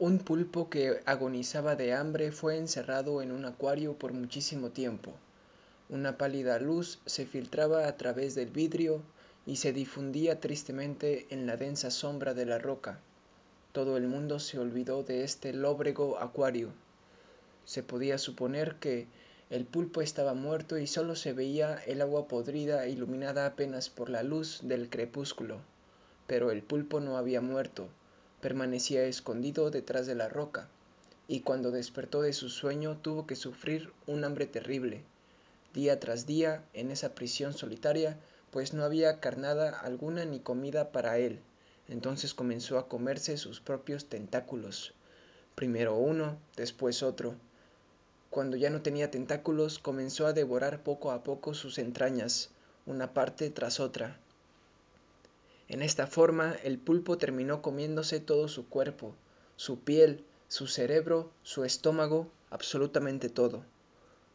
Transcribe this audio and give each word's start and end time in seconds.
Un 0.00 0.18
pulpo 0.18 0.70
que 0.70 1.00
agonizaba 1.06 1.76
de 1.76 1.92
hambre 1.92 2.32
fue 2.32 2.58
encerrado 2.58 3.22
en 3.22 3.30
un 3.30 3.44
acuario 3.44 3.96
por 3.96 4.12
muchísimo 4.12 4.70
tiempo. 4.70 5.12
Una 5.88 6.18
pálida 6.18 6.58
luz 6.58 6.98
se 7.06 7.26
filtraba 7.26 7.86
a 7.86 7.96
través 7.96 8.34
del 8.34 8.50
vidrio 8.50 9.02
y 9.46 9.54
se 9.54 9.72
difundía 9.72 10.40
tristemente 10.40 11.28
en 11.30 11.46
la 11.46 11.56
densa 11.56 11.92
sombra 11.92 12.34
de 12.34 12.44
la 12.44 12.58
roca. 12.58 12.98
Todo 13.70 13.96
el 13.96 14.08
mundo 14.08 14.40
se 14.40 14.58
olvidó 14.58 15.04
de 15.04 15.22
este 15.22 15.52
lóbrego 15.52 16.18
acuario. 16.18 16.70
Se 17.64 17.84
podía 17.84 18.18
suponer 18.18 18.74
que 18.80 19.06
el 19.48 19.64
pulpo 19.64 20.00
estaba 20.00 20.34
muerto 20.34 20.76
y 20.76 20.88
solo 20.88 21.14
se 21.14 21.32
veía 21.32 21.76
el 21.86 22.00
agua 22.00 22.26
podrida 22.26 22.88
iluminada 22.88 23.46
apenas 23.46 23.90
por 23.90 24.10
la 24.10 24.24
luz 24.24 24.58
del 24.64 24.90
crepúsculo. 24.90 25.60
Pero 26.26 26.50
el 26.50 26.64
pulpo 26.64 26.98
no 26.98 27.16
había 27.16 27.40
muerto 27.40 27.88
permanecía 28.44 29.04
escondido 29.04 29.70
detrás 29.70 30.06
de 30.06 30.14
la 30.14 30.28
roca, 30.28 30.68
y 31.28 31.40
cuando 31.40 31.70
despertó 31.70 32.20
de 32.20 32.34
su 32.34 32.50
sueño 32.50 32.98
tuvo 33.00 33.26
que 33.26 33.36
sufrir 33.36 33.90
un 34.06 34.22
hambre 34.22 34.44
terrible, 34.44 35.02
día 35.72 35.98
tras 35.98 36.26
día 36.26 36.62
en 36.74 36.90
esa 36.90 37.14
prisión 37.14 37.54
solitaria, 37.54 38.18
pues 38.50 38.74
no 38.74 38.84
había 38.84 39.18
carnada 39.18 39.70
alguna 39.80 40.26
ni 40.26 40.40
comida 40.40 40.92
para 40.92 41.16
él. 41.16 41.40
Entonces 41.88 42.34
comenzó 42.34 42.76
a 42.76 42.86
comerse 42.86 43.38
sus 43.38 43.62
propios 43.62 44.10
tentáculos, 44.10 44.92
primero 45.54 45.96
uno, 45.96 46.36
después 46.54 47.02
otro. 47.02 47.36
Cuando 48.28 48.58
ya 48.58 48.68
no 48.68 48.82
tenía 48.82 49.10
tentáculos, 49.10 49.78
comenzó 49.78 50.26
a 50.26 50.34
devorar 50.34 50.82
poco 50.82 51.12
a 51.12 51.22
poco 51.22 51.54
sus 51.54 51.78
entrañas, 51.78 52.50
una 52.84 53.14
parte 53.14 53.48
tras 53.48 53.80
otra, 53.80 54.18
en 55.74 55.82
esta 55.82 56.06
forma 56.06 56.54
el 56.62 56.78
pulpo 56.78 57.18
terminó 57.18 57.60
comiéndose 57.60 58.20
todo 58.20 58.46
su 58.46 58.68
cuerpo, 58.68 59.16
su 59.56 59.80
piel, 59.80 60.24
su 60.46 60.68
cerebro, 60.68 61.32
su 61.42 61.64
estómago, 61.64 62.30
absolutamente 62.48 63.28
todo. 63.28 63.64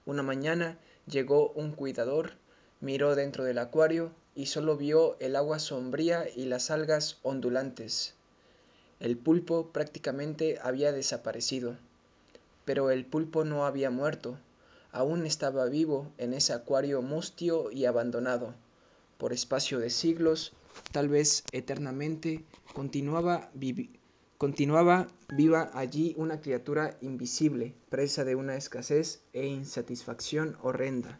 Una 0.06 0.22
mañana 0.22 0.78
llegó 1.08 1.52
un 1.52 1.72
cuidador, 1.72 2.34
miró 2.82 3.16
dentro 3.16 3.45
del 3.45 3.58
acuario 3.60 4.12
y 4.36 4.48
solo 4.48 4.76
vio 4.76 5.16
el 5.22 5.38
agua 5.38 5.60
sombría 5.60 6.26
y 6.36 6.44
las 6.44 6.72
algas 6.72 7.20
ondulantes. 7.23 8.16
El 9.00 9.16
pulpo 9.16 9.70
prácticamente 9.72 10.60
había 10.62 10.92
desaparecido. 10.92 11.78
Pero 12.66 12.92
el 12.92 13.06
pulpo 13.06 13.45
no 13.45 13.66
había 13.66 13.90
muerto, 13.90 14.38
aún 14.92 15.26
estaba 15.26 15.67
vivo 15.67 16.12
en 16.17 16.34
ese 16.34 16.52
acuario 16.52 17.02
mustio 17.02 17.72
y 17.72 17.86
abandonado. 17.86 18.56
Por 19.17 19.32
espacio 19.32 19.80
de 19.80 19.90
siglos 19.90 20.52
tal 20.92 21.09
vez 21.09 21.44
eternamente, 21.52 22.44
continuaba, 22.73 23.52
continuaba 24.38 25.08
viva 25.30 25.70
allí 25.73 26.16
una 26.17 26.42
criatura 26.42 26.98
invisible, 27.02 27.76
presa 27.89 28.26
de 28.26 28.36
una 28.36 28.56
escasez 28.56 29.22
e 29.34 29.45
insatisfacción 29.48 30.58
horrenda. 30.61 31.20